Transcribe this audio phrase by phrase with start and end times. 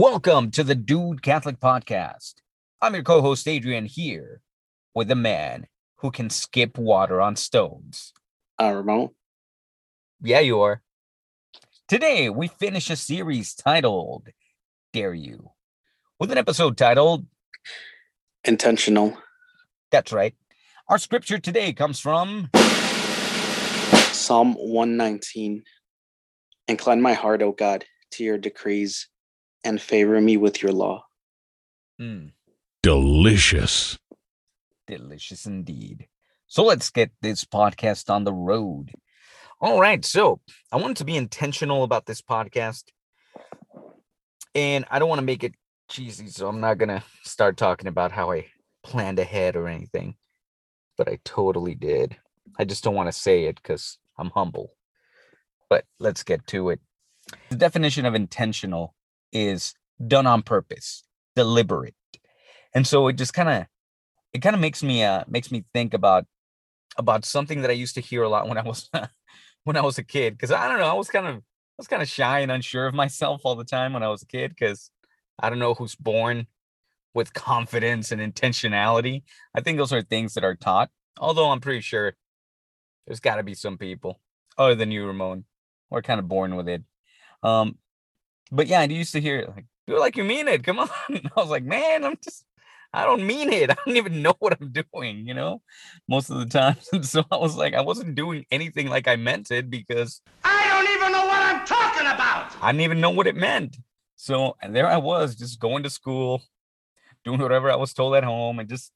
[0.00, 2.36] Welcome to the Dude Catholic Podcast.
[2.80, 4.40] I'm your co host, Adrian, here
[4.94, 8.14] with a man who can skip water on stones.
[8.58, 9.10] Uh, Ramon.
[10.22, 10.80] Yeah, you are.
[11.86, 14.30] Today, we finish a series titled
[14.94, 15.50] Dare You,
[16.18, 17.26] with an episode titled
[18.46, 19.18] Intentional.
[19.90, 20.34] That's right.
[20.88, 22.48] Our scripture today comes from
[24.12, 25.62] Psalm 119.
[26.68, 29.09] Incline my heart, O God, to your decrees
[29.64, 31.04] and favor me with your law.
[32.00, 32.32] Mm,
[32.82, 33.98] Delicious.
[34.86, 36.08] delicious indeed.
[36.46, 38.90] So let's get this podcast on the road.
[39.60, 40.04] All right.
[40.04, 40.40] So
[40.72, 42.84] I wanted to be intentional about this podcast.
[44.54, 45.54] And I don't want to make it
[45.88, 46.26] cheesy.
[46.28, 48.46] So I'm not going to start talking about how I
[48.82, 50.16] planned ahead or anything.
[50.96, 52.16] But I totally did.
[52.58, 54.72] I just don't want to say it because I'm humble.
[55.68, 56.80] But let's get to it.
[57.50, 58.94] The definition of intentional
[59.32, 61.04] is done on purpose,
[61.36, 61.94] deliberate.
[62.74, 63.66] And so it just kind of
[64.32, 66.26] it kind of makes me uh makes me think about
[66.96, 68.88] about something that I used to hear a lot when I was
[69.64, 71.88] when I was a kid because I don't know I was kind of I was
[71.88, 74.50] kind of shy and unsure of myself all the time when I was a kid
[74.50, 74.90] because
[75.38, 76.46] I don't know who's born
[77.14, 79.22] with confidence and intentionality.
[79.54, 80.90] I think those are things that are taught.
[81.18, 82.14] Although I'm pretty sure
[83.06, 84.20] there's got to be some people
[84.56, 85.44] other than you, Ramon,
[85.88, 86.82] who are kind of born with it.
[87.42, 87.78] Um,
[88.50, 90.64] but yeah, I used to hear like do it like you mean it.
[90.64, 90.88] Come on.
[91.10, 92.44] I was like, man, I'm just
[92.92, 93.70] I don't mean it.
[93.70, 95.62] I don't even know what I'm doing, you know,
[96.08, 96.76] most of the time.
[96.92, 100.68] And so I was like, I wasn't doing anything like I meant it because I
[100.68, 102.56] don't even know what I'm talking about.
[102.62, 103.76] I didn't even know what it meant.
[104.16, 106.42] So and there I was, just going to school,
[107.24, 108.92] doing whatever I was told at home, and just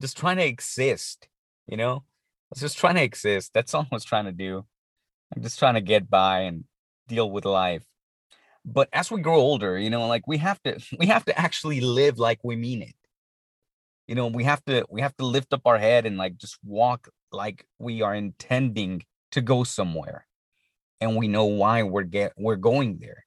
[0.00, 1.28] just trying to exist,
[1.66, 1.96] you know.
[1.96, 3.52] I was just trying to exist.
[3.54, 4.64] That's all I was trying to do.
[5.34, 6.64] I'm just trying to get by and
[7.08, 7.84] deal with life.
[8.64, 11.80] But as we grow older, you know, like we have to we have to actually
[11.80, 12.94] live like we mean it.
[14.06, 16.58] You know we have to we have to lift up our head and like just
[16.64, 20.26] walk like we are intending to go somewhere.
[21.00, 23.24] And we know why we're get we're going there.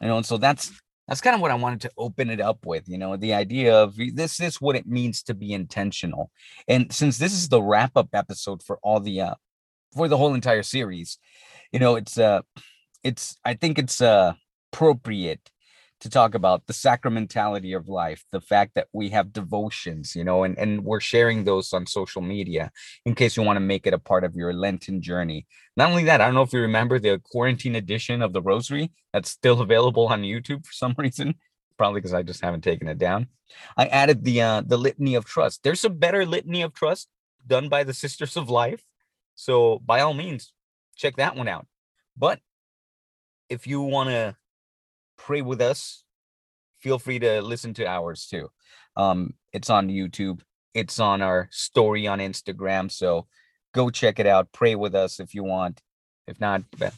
[0.00, 0.72] You know and so that's
[1.08, 3.74] that's kind of what i wanted to open it up with you know the idea
[3.74, 6.30] of this is what it means to be intentional.
[6.68, 9.34] And since this is the wrap up episode for all the uh
[9.94, 11.18] for the whole entire series
[11.72, 12.40] you know it's uh
[13.02, 14.32] it's i think it's uh
[14.72, 15.50] appropriate
[16.00, 20.44] to talk about the sacramentality of life, the fact that we have devotions, you know,
[20.44, 22.70] and, and we're sharing those on social media
[23.04, 25.46] in case you want to make it a part of your Lenten journey.
[25.76, 28.92] Not only that, I don't know if you remember the quarantine edition of the Rosary
[29.12, 31.34] that's still available on YouTube for some reason,
[31.76, 33.26] probably because I just haven't taken it down.
[33.76, 35.62] I added the uh, the litany of trust.
[35.64, 37.08] There's a better litany of trust
[37.46, 38.82] done by the Sisters of Life.
[39.34, 40.52] So by all means,
[40.96, 41.66] check that one out.
[42.16, 42.40] But
[43.50, 44.36] if you want to
[45.18, 46.04] pray with us,
[46.78, 48.48] feel free to listen to ours too.
[48.96, 50.40] Um, it's on YouTube,
[50.72, 52.90] it's on our story on Instagram.
[52.90, 53.26] So
[53.74, 54.52] go check it out.
[54.52, 55.82] Pray with us if you want.
[56.26, 56.92] If not, ben,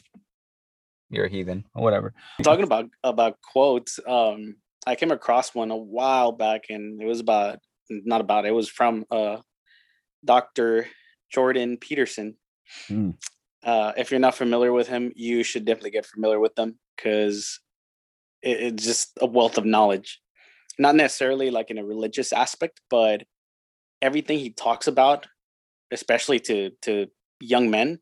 [1.09, 2.13] you're a heathen or whatever.
[2.43, 7.19] Talking about about quotes, um, I came across one a while back, and it was
[7.19, 7.59] about
[7.89, 9.37] not about it was from uh,
[10.23, 10.87] Dr.
[11.31, 12.37] Jordan Peterson.
[12.87, 13.11] Hmm.
[13.63, 17.59] Uh, if you're not familiar with him, you should definitely get familiar with them because
[18.41, 20.19] it, it's just a wealth of knowledge.
[20.79, 23.23] Not necessarily like in a religious aspect, but
[24.01, 25.27] everything he talks about,
[25.91, 27.07] especially to to
[27.39, 27.99] young men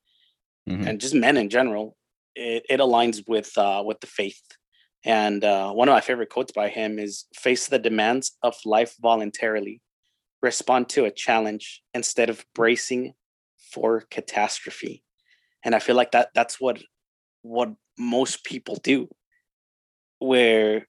[0.69, 0.88] Mhm.
[0.88, 1.97] and just men in general,
[2.35, 4.41] it, it aligns with uh, with the faith.
[5.03, 8.96] And uh, one of my favorite quotes by him is "Face the demands of life
[9.02, 9.81] voluntarily,
[10.41, 13.13] respond to a challenge instead of bracing
[13.73, 15.03] for catastrophe."
[15.63, 16.81] And I feel like that that's what
[17.43, 19.09] what most people do,
[20.19, 20.87] where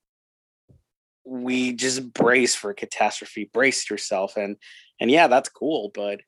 [1.24, 4.56] we just brace for catastrophe, brace yourself, and
[5.00, 6.20] and yeah, that's cool, but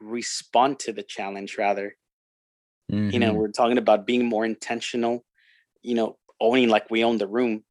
[0.00, 1.96] respond to the challenge rather.
[3.10, 3.36] You know Mhm.
[3.36, 5.24] we're talking about being more intentional
[5.82, 7.64] you know owning like we own the room.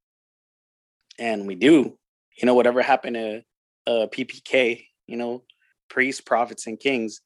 [1.20, 1.98] And we do
[2.38, 3.44] you know whatever happened to
[3.88, 5.44] uh ppk you know
[5.90, 7.22] priests prophets and kings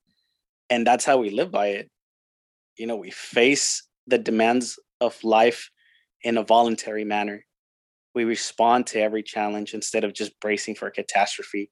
[0.69, 1.89] and that's how we live by it
[2.77, 5.69] you know we face the demands of life
[6.21, 7.45] in a voluntary manner.
[8.13, 11.69] We respond to every challenge instead of just bracing for a catastrophe.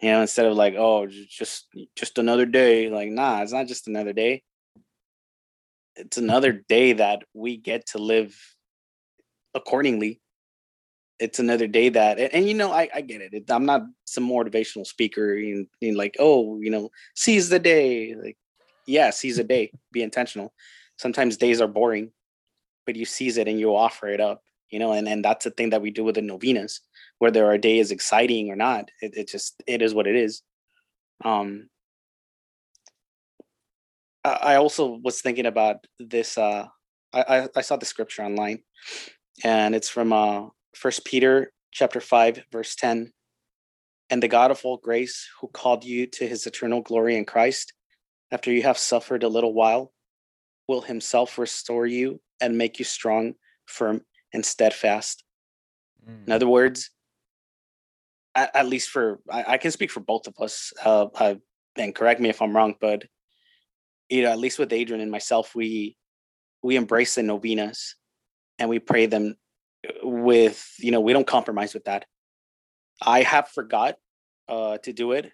[0.00, 3.88] You know instead of like oh just just another day like nah it's not just
[3.88, 4.42] another day.
[5.96, 8.36] It's another day that we get to live
[9.54, 10.20] accordingly.
[11.20, 13.32] It's another day that and, and you know I, I get it.
[13.32, 18.16] it i'm not some motivational speaker and, and like oh you know seize the day
[18.16, 18.36] like
[18.86, 20.52] yeah seize a day be intentional
[20.96, 22.10] sometimes days are boring
[22.86, 24.42] but you seize it and you offer it up
[24.74, 26.80] you know, and, and that's the thing that we do with the novenas,
[27.20, 28.90] whether our day is exciting or not.
[29.00, 30.42] It, it just, it is what it is.
[31.24, 31.68] Um,
[34.24, 36.66] I, I also was thinking about this, uh,
[37.12, 38.64] I, I, saw the scripture online
[39.44, 43.12] and it's from uh first Peter chapter 5 verse 10
[44.10, 47.72] and the God of all grace who called you to his eternal glory in Christ
[48.34, 49.92] after you have suffered a little while
[50.66, 53.34] will himself restore you and make you strong
[53.66, 54.02] firm
[54.34, 55.24] and steadfast
[56.06, 56.34] in Mm.
[56.34, 56.90] other words
[58.34, 61.36] at, at least for I, I can speak for both of us uh, uh
[61.76, 63.04] and correct me if i'm wrong but
[64.10, 65.96] you know at least with adrian and myself we
[66.62, 67.96] we embrace the novenas
[68.58, 69.36] and we pray them
[70.02, 72.04] with you know we don't compromise with that
[73.00, 73.94] i have forgot
[74.48, 75.32] uh to do it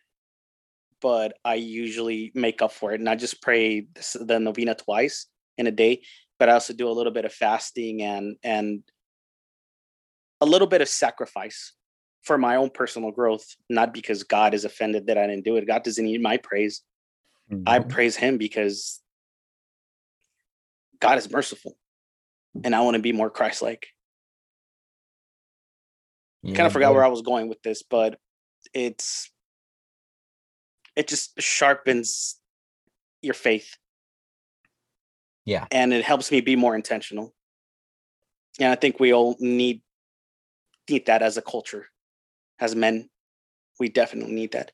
[1.01, 3.87] but i usually make up for it and i just pray
[4.21, 5.27] the novena twice
[5.59, 6.03] in a day
[6.39, 8.83] but i also do a little bit of fasting and and
[10.41, 11.73] a little bit of sacrifice
[12.23, 15.67] for my own personal growth not because god is offended that i didn't do it.
[15.67, 16.83] God doesn't need my praise.
[17.67, 17.89] I mm-hmm.
[17.89, 19.01] praise him because
[21.01, 21.77] god is merciful
[22.63, 23.87] and i want to be more christ-like.
[26.45, 27.05] Kind of forgot where.
[27.05, 28.19] I was going with this, but
[28.73, 29.30] it's
[30.97, 32.39] it just sharpens
[33.23, 33.77] your faith.
[35.45, 35.67] Yeah.
[35.71, 37.35] And it helps me be more intentional.
[38.59, 39.83] And I think we all need
[40.89, 41.87] need that as a culture.
[42.59, 43.09] As men,
[43.79, 44.73] we definitely need that.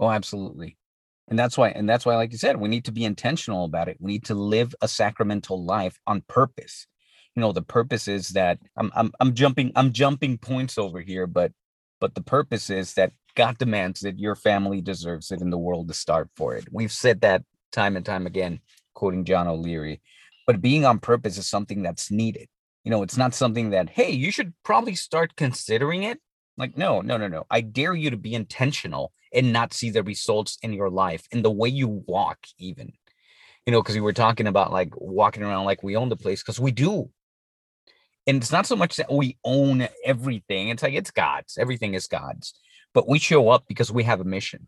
[0.00, 0.76] Oh, absolutely.
[1.28, 3.88] And that's why, and that's why, like you said, we need to be intentional about
[3.88, 3.98] it.
[4.00, 6.86] We need to live a sacramental life on purpose.
[7.36, 11.26] You know, the purpose is that I'm I'm I'm jumping, I'm jumping points over here,
[11.26, 11.52] but
[12.00, 15.86] but the purpose is that God demands it, your family deserves it, and the world
[15.86, 16.66] to start for it.
[16.72, 18.58] We've said that time and time again,
[18.94, 20.02] quoting John O'Leary.
[20.44, 22.48] But being on purpose is something that's needed.
[22.82, 26.18] You know, it's not something that, hey, you should probably start considering it.
[26.56, 27.46] Like, no, no, no, no.
[27.48, 31.42] I dare you to be intentional and not see the results in your life in
[31.42, 32.92] the way you walk, even.
[33.66, 36.42] You know, because we were talking about like walking around like we own the place,
[36.42, 37.10] because we do.
[38.26, 40.70] And it's not so much that we own everything.
[40.70, 41.56] It's like it's God's.
[41.56, 42.52] Everything is God's.
[42.94, 44.66] But we show up because we have a mission.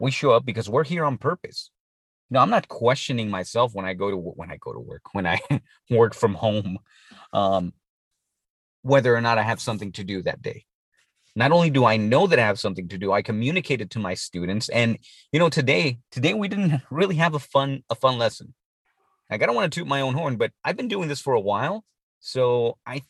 [0.00, 1.70] We show up because we're here on purpose.
[2.30, 5.02] You know, I'm not questioning myself when I go to when I go to work,
[5.12, 5.40] when I
[5.90, 6.78] work from home,
[7.32, 7.72] um,
[8.82, 10.66] whether or not I have something to do that day
[11.36, 13.98] not only do i know that i have something to do i communicate it to
[13.98, 14.98] my students and
[15.32, 18.54] you know today today we didn't really have a fun a fun lesson
[19.30, 21.34] like i don't want to toot my own horn but i've been doing this for
[21.34, 21.84] a while
[22.20, 23.02] so i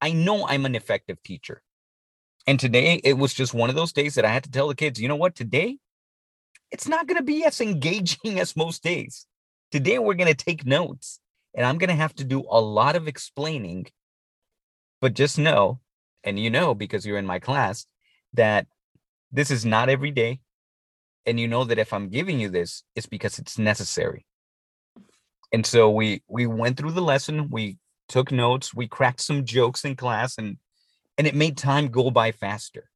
[0.00, 1.62] i know i'm an effective teacher
[2.46, 4.74] and today it was just one of those days that i had to tell the
[4.74, 5.34] kids you know what?
[5.34, 5.78] Today
[6.70, 9.26] it's not going to be as engaging as most days.
[9.70, 11.20] Today we're going to take notes
[11.54, 13.86] and i'm going to have to do a lot of explaining.
[15.00, 15.80] But just know
[16.22, 17.86] and you know because you're in my class
[18.32, 18.66] that
[19.30, 20.40] this is not every day.
[21.26, 24.26] And you know that if i'm giving you this it's because it's necessary.
[25.52, 27.48] And so we we went through the lesson.
[27.50, 27.78] We
[28.08, 28.74] took notes.
[28.74, 30.58] We cracked some jokes in class and
[31.18, 32.90] and it made time go by faster.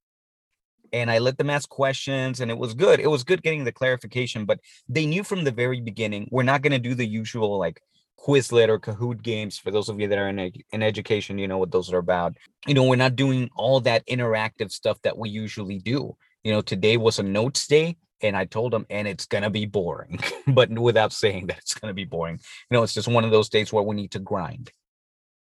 [0.92, 2.98] And i let them ask questions and it was good.
[2.98, 6.62] It was good getting the clarification but they knew from the very beginning we're not
[6.62, 7.82] going to do the usual like
[8.18, 11.46] quizlet or kahoot games for those of you that are in, ed- in education you
[11.46, 12.36] know what those are about.
[12.66, 16.16] You know we're not doing all that interactive stuff that we usually do.
[16.42, 19.50] You know today was a notes day and i told them and it's going to
[19.50, 22.40] be boring but without saying that it's going to be boring.
[22.70, 24.72] You know it's just one of those days where we need to grind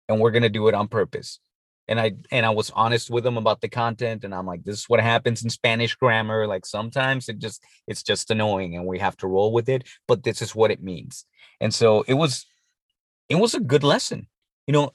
[0.08, 1.40] and we're going to do it on purpose
[1.88, 4.80] and i and i was honest with them about the content and i'm like this
[4.80, 6.48] is what happens in spanish grammar.
[6.48, 10.24] Like sometimes it just it's just annoying and we have to roll with it but
[10.24, 11.26] this is what it means.
[11.60, 12.46] And so it was
[13.30, 14.28] it was a good lesson.
[14.68, 14.92] You know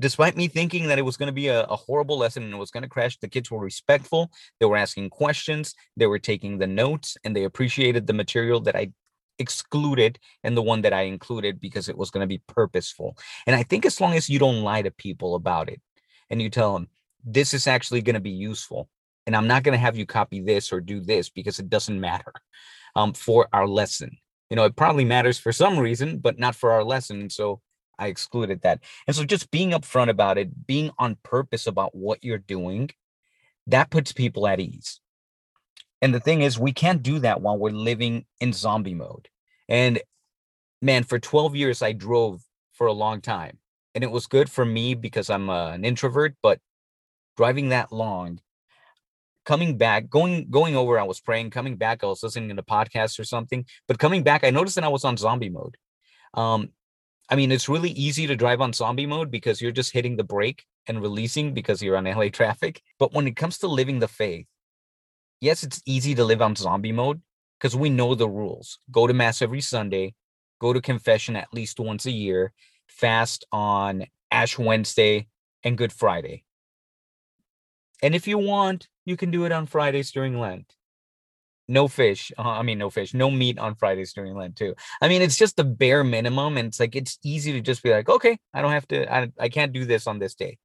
[0.00, 2.56] despite me thinking that it was going to be a, a horrible lesson and it
[2.56, 4.30] was going to crash the kids were respectful.
[4.58, 5.74] They were asking questions.
[5.96, 8.92] They were taking the notes and they appreciated the material that i
[9.38, 13.16] excluded and the one that i included because it was going to be purposeful.
[13.46, 15.80] And i think as long as you don't lie to people about it
[16.30, 16.88] and you tell them
[17.24, 18.88] this is actually going to be useful
[19.26, 22.00] and i'm not going to have you copy this or do this because it doesn't
[22.00, 22.32] matter
[22.96, 24.16] um, for our lesson.
[24.48, 27.60] You know it probably matters for some reason but not for our lesson so
[27.98, 28.80] i excluded that.
[29.06, 32.90] And so just being upfront about it being on purpose about what you're doing
[33.66, 34.98] that puts people at ease.
[36.02, 39.28] And the thing is we can't do that while we're living in zombie mode.
[39.68, 40.00] And
[40.82, 43.58] man for 12 years i drove for a long time
[43.94, 46.58] and it was good for me because i'm uh, an introvert but
[47.36, 48.40] driving that long
[49.44, 53.18] coming back going going over i was praying coming back i was listening to podcasts
[53.18, 55.76] or something but coming back i noticed that i was on zombie mode
[56.34, 56.70] um
[57.30, 60.24] I mean, it's really easy to drive on zombie mode because you're just hitting the
[60.24, 62.82] brake and releasing because you're on LA traffic.
[62.98, 64.46] But when it comes to living the faith,
[65.40, 67.22] yes, it's easy to live on zombie mode
[67.58, 68.78] because we know the rules.
[68.90, 70.14] Go to mass every Sunday,
[70.60, 72.52] go to confession at least once a year,
[72.90, 75.28] fast on Ash Wednesday
[75.64, 76.44] and Good Friday.
[78.02, 80.74] And if you want, you can do it on Fridays during Lent
[81.70, 82.32] no fish.
[82.36, 84.74] Uh, I mean, no fish, no meat on Fridays during Lent too.
[85.00, 87.90] I mean, it's just the bare minimum, and it's like it's easy to just be
[87.90, 90.58] like, okay, I don't have to, I, I can't do this on this day.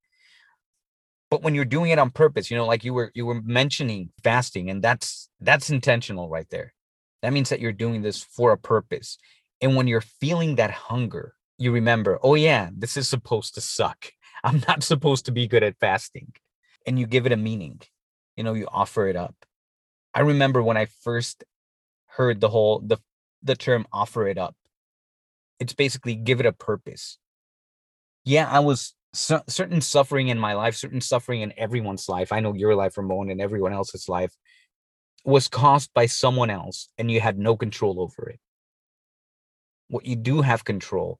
[1.29, 4.09] But when you're doing it on purpose, you know, like you were you were mentioning
[4.23, 6.73] fasting, and that's that's intentional right there.
[7.21, 9.17] That means that you're doing this for a purpose.
[9.61, 14.11] And when you're feeling that hunger, you remember, oh yeah, this is supposed to suck.
[14.43, 16.33] I'm not supposed to be good at fasting.
[16.87, 17.81] And you give it a meaning.
[18.35, 19.35] You know, you offer it up
[20.15, 21.43] I remember when I first
[22.07, 22.97] heard the whole the
[23.43, 24.55] the term offer it up.
[25.59, 27.19] It's basically give it a purpose.
[28.23, 32.31] Yeah, I was certain suffering in my life, certain suffering in everyone's life.
[32.31, 34.33] I know your life, Ramon, and everyone else's life
[35.25, 38.39] was caused by someone else, and you had no control over it.
[39.89, 41.19] What you do have control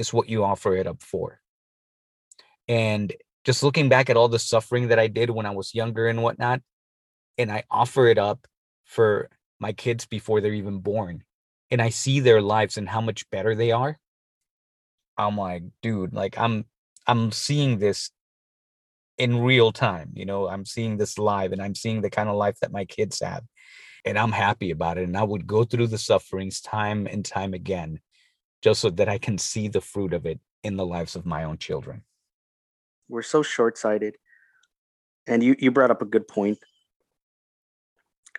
[0.00, 1.40] is what you offer it up for.
[2.66, 3.12] And
[3.44, 6.22] just looking back at all the suffering that I did when I was younger and
[6.22, 6.60] whatnot,
[7.38, 8.46] and I offer it up
[8.84, 9.28] for
[9.60, 11.22] my kids before they're even born
[11.70, 13.98] and I see their lives and how much better they are,
[15.16, 16.64] I'm like, dude, like I'm
[17.06, 18.10] I'm seeing this
[19.18, 22.36] in real time, you know, I'm seeing this live and I'm seeing the kind of
[22.36, 23.44] life that my kids have.
[24.04, 25.04] And I'm happy about it.
[25.04, 28.00] And I would go through the sufferings time and time again,
[28.62, 31.44] just so that I can see the fruit of it in the lives of my
[31.44, 32.02] own children.
[33.08, 34.16] We're so short sighted.
[35.26, 36.58] And you, you brought up a good point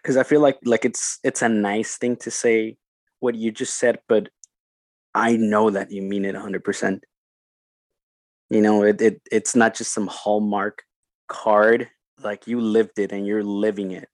[0.02, 2.78] because I feel like like it's it's a nice thing to say
[3.20, 4.30] what you just said, but
[5.14, 7.06] I know that you mean it hundred percent.
[8.50, 10.84] You know, it, it it's not just some hallmark
[11.28, 11.90] card.
[12.22, 14.10] Like you lived it and you're living it,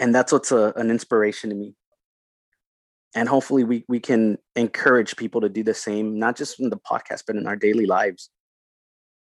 [0.00, 1.74] and that's what's a, an inspiration to me.
[3.14, 6.76] And hopefully, we we can encourage people to do the same, not just in the
[6.76, 8.30] podcast, but in our daily lives.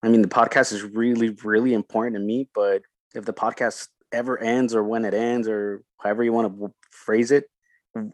[0.03, 2.49] I mean, the podcast is really, really important to me.
[2.55, 2.83] But
[3.15, 7.31] if the podcast ever ends or when it ends or however you want to phrase
[7.31, 7.45] it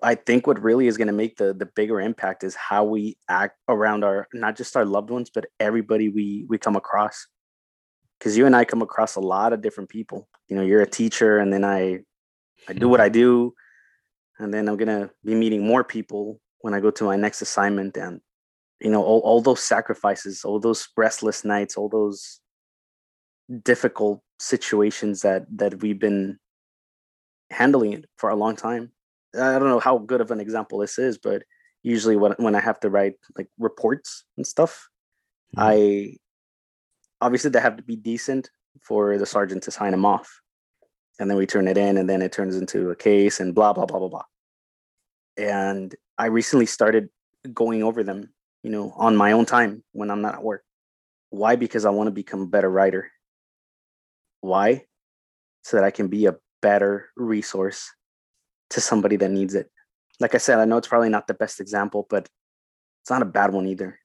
[0.02, 3.16] i think what really is going to make the the bigger impact is how we
[3.28, 7.26] act around our not just our loved ones but everybody we we come across
[8.18, 10.86] because you and i come across a lot of different people you know you're a
[10.86, 11.98] teacher and then i
[12.68, 13.52] i do what i do
[14.38, 17.42] and then i'm going to be meeting more people when i go to my next
[17.42, 18.20] assignment and
[18.80, 22.40] you know all, all those sacrifices all those restless nights all those
[23.62, 26.38] difficult situations that that we've been
[27.50, 28.90] handling it for a long time.
[29.34, 31.42] I don't know how good of an example this is, but
[31.82, 34.88] usually when when I have to write like reports and stuff,
[35.56, 35.68] mm-hmm.
[35.68, 36.16] I
[37.20, 38.50] obviously they have to be decent
[38.82, 40.40] for the sergeant to sign them off.
[41.18, 43.72] And then we turn it in and then it turns into a case and blah
[43.72, 44.24] blah blah blah blah.
[45.36, 47.08] And I recently started
[47.52, 48.30] going over them,
[48.62, 50.64] you know, on my own time when I'm not at work.
[51.30, 51.56] Why?
[51.56, 53.10] Because I want to become a better writer.
[54.40, 54.84] Why?
[55.62, 57.92] So that I can be a better resource
[58.70, 59.70] to somebody that needs it.
[60.20, 62.28] Like I said, I know it's probably not the best example, but
[63.02, 63.98] it's not a bad one either.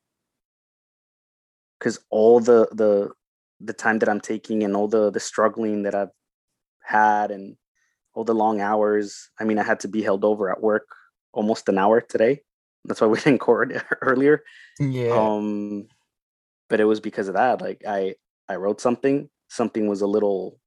[1.79, 3.11] Cause all the the
[3.61, 6.11] the time that I'm taking and all the the struggling that I've
[6.83, 7.55] had and
[8.13, 9.29] all the long hours.
[9.39, 10.87] I mean, I had to be held over at work
[11.31, 12.41] almost an hour today.
[12.85, 13.71] That's why we didn't court
[14.01, 14.43] earlier.
[14.79, 15.11] Yeah.
[15.11, 15.87] Um,
[16.69, 17.61] but it was because of that.
[17.61, 18.15] Like I
[18.47, 20.59] I wrote something something was a little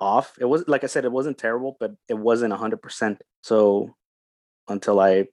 [0.00, 0.34] off.
[0.40, 3.22] It was like I said, it wasn't terrible, but it wasn't hundred percent.
[3.42, 3.94] So
[4.68, 5.26] until I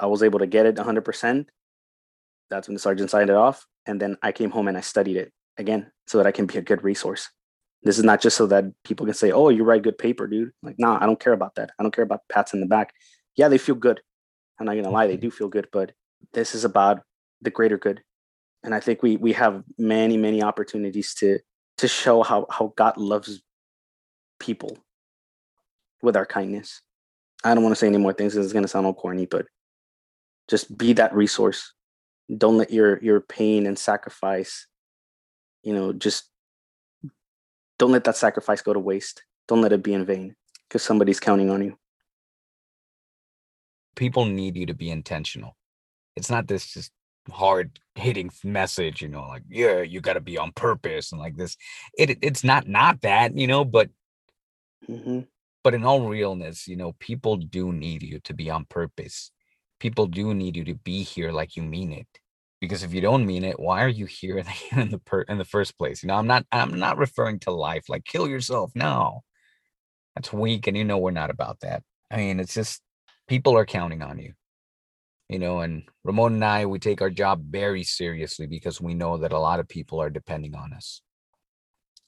[0.00, 1.50] I was able to get it hundred percent,
[2.50, 3.66] that's when the sergeant signed it off.
[3.86, 6.58] And then I came home and I studied it again so that I can be
[6.58, 7.28] a good resource.
[7.82, 10.52] This is not just so that people can say, "Oh, you write good paper, dude."
[10.62, 11.70] Like, nah, I don't care about that.
[11.78, 12.94] I don't care about pats in the back.
[13.36, 14.00] Yeah, they feel good.
[14.58, 15.92] I'm not gonna lie, they do feel good, but
[16.32, 17.02] this is about
[17.40, 18.02] the greater good.
[18.62, 21.40] And I think we we have many many opportunities to
[21.78, 23.42] to show how how God loves
[24.38, 24.78] people
[26.02, 26.82] with our kindness.
[27.44, 29.46] I don't want to say any more things because it's gonna sound all corny, but
[30.48, 31.72] just be that resource.
[32.36, 34.68] Don't let your your pain and sacrifice,
[35.64, 36.30] you know, just
[37.82, 39.24] don't let that sacrifice go to waste.
[39.48, 40.36] Don't let it be in vain
[40.68, 41.76] because somebody's counting on you.
[43.96, 45.56] People need you to be intentional.
[46.14, 46.92] It's not this just
[47.28, 51.36] hard hitting message you know like yeah you got to be on purpose and like
[51.36, 51.56] this
[51.96, 53.88] it it's not not that you know but
[54.88, 55.20] mm-hmm.
[55.62, 59.30] but in all realness you know people do need you to be on purpose
[59.78, 62.08] people do need you to be here like you mean it
[62.62, 65.22] Because if you don't mean it, why are you here in the in the, per,
[65.22, 66.00] in the first place?
[66.00, 68.70] You know, I'm not I'm not referring to life like kill yourself.
[68.76, 69.24] No,
[70.14, 71.82] that's weak, and you know we're not about that.
[72.08, 72.80] I mean, it's just
[73.26, 74.34] people are counting on you.
[75.28, 79.16] You know, and Ramon and I, we take our job very seriously because we know
[79.18, 81.02] that a lot of people are depending on us.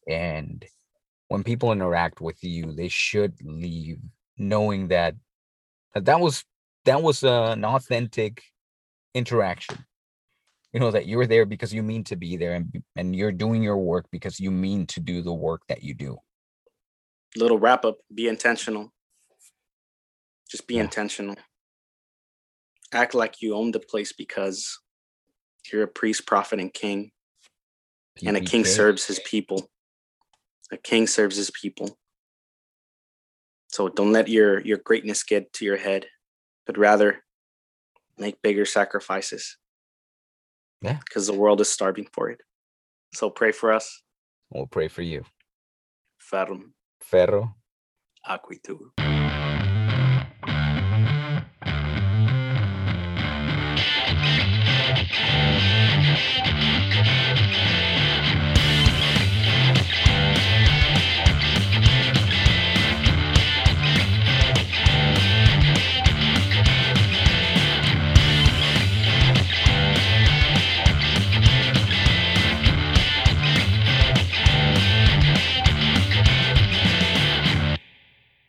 [0.09, 0.65] And
[1.29, 3.99] when people interact with you, they should leave
[4.39, 5.17] knowing that
[5.95, 6.45] that, that was
[6.85, 8.41] that was an authentic
[9.15, 9.85] interaction.
[10.75, 13.63] You know that you're there because you mean to be there, and and you're doing
[13.63, 16.19] your work because you mean to do the work that you do.
[17.37, 17.99] Little wrap up.
[18.13, 18.93] Be intentional.
[20.51, 20.83] Just be Yeah.
[20.83, 21.37] intentional.
[22.93, 24.81] Act like you own the place because
[25.73, 27.13] you're a priest, prophet, and king.
[28.27, 29.71] and a king serves his people.
[30.71, 31.99] A king serves his people.
[33.69, 36.07] So don't let your your greatness get to your head,
[36.67, 37.25] but rather
[38.19, 39.57] make bigger sacrifices.
[40.85, 40.99] Yeah.
[41.05, 42.41] Because the world is starving for it.
[43.15, 44.03] So pray for us.
[44.51, 45.25] We'll pray for you,
[46.19, 47.55] Ferrum Ferro.
[48.29, 49.04] acuitur.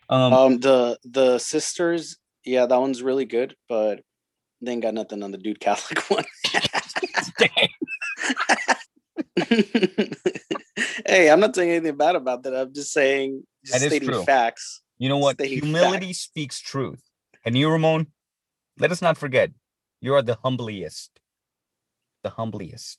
[0.09, 4.01] Um, Um the the sisters, yeah, that one's really good, but
[4.61, 6.25] they ain't got nothing on the dude Catholic one.
[11.05, 12.55] hey, I'm not saying anything bad about that.
[12.55, 14.23] I'm just saying just That is stating true.
[14.23, 14.81] facts.
[14.97, 15.35] you know what?
[15.35, 17.01] stating Humility speaks truth.
[17.43, 18.07] And you, Ramon,
[18.79, 19.51] let us not forget,
[20.01, 21.09] you are the humbliest.
[22.23, 22.97] The humbliest.